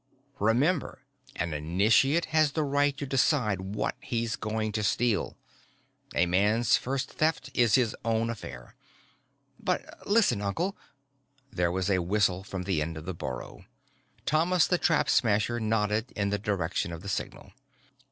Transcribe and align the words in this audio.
Remember, 0.39 1.03
an 1.35 1.53
initiate 1.53 2.25
has 2.33 2.53
the 2.53 2.63
right 2.63 2.97
to 2.97 3.05
decide 3.05 3.61
what 3.75 3.95
he's 3.99 4.35
going 4.35 4.71
to 4.71 4.81
steal. 4.81 5.37
A 6.15 6.25
man's 6.25 6.75
first 6.75 7.11
Theft 7.11 7.51
is 7.53 7.75
his 7.75 7.95
own 8.03 8.31
affair." 8.31 8.73
"But, 9.59 9.83
listen, 10.07 10.41
uncle" 10.41 10.75
There 11.53 11.71
was 11.71 11.87
a 11.87 11.99
whistle 12.01 12.43
from 12.43 12.63
the 12.63 12.81
end 12.81 12.97
of 12.97 13.05
the 13.05 13.13
burrow. 13.13 13.65
Thomas 14.25 14.65
the 14.65 14.79
Trap 14.79 15.07
Smasher 15.07 15.59
nodded 15.59 16.11
in 16.15 16.31
the 16.31 16.39
direction 16.39 16.91
of 16.91 17.03
the 17.03 17.07
signal. 17.07 17.53